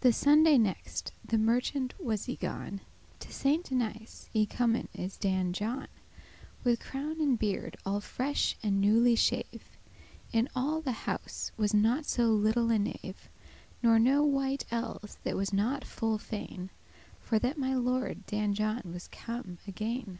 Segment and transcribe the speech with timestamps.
[0.00, 2.80] The Sunday next* the merchant was y gone,
[3.12, 5.88] *after To Saint Denis y comen is Dan John,
[6.64, 9.68] With crown and beard all fresh and newly shave,
[10.32, 13.48] In all the house was not so little a knave,* *servant boy
[13.82, 16.70] Nor no wight elles that was not full fain
[17.20, 20.18] For that my lord Dan John was come again.